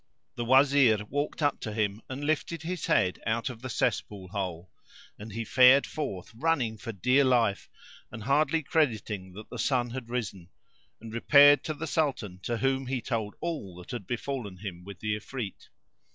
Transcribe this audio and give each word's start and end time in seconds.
The 0.33 0.45
Wazir 0.45 1.05
walked 1.11 1.43
up 1.43 1.59
to 1.59 1.71
him 1.73 2.01
and 2.09 2.23
lifted 2.23 2.63
his 2.63 2.87
head 2.87 3.21
out 3.23 3.51
of 3.51 3.61
the 3.61 3.69
cesspool 3.69 4.29
hole; 4.29 4.71
and 5.19 5.31
he 5.31 5.45
fared 5.45 5.85
forth 5.85 6.33
running 6.33 6.79
for 6.79 6.91
dear 6.91 7.23
life 7.23 7.69
and 8.11 8.23
hardly 8.23 8.63
crediting 8.63 9.33
that 9.33 9.51
the 9.51 9.59
sun 9.59 9.91
had 9.91 10.09
risen; 10.09 10.49
and 10.99 11.13
repaired 11.13 11.63
to 11.65 11.75
the 11.75 11.85
Sultan 11.85 12.39
to 12.41 12.57
whom 12.57 12.87
he 12.87 12.99
told 12.99 13.35
all 13.41 13.75
that 13.75 13.91
had 13.91 14.07
befallen 14.07 14.57
him 14.57 14.83
with 14.83 15.01
the 15.01 15.15
Ifrit. 15.15 15.67